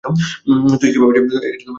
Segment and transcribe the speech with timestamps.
[0.79, 1.61] তুই কীভাবে জানিস?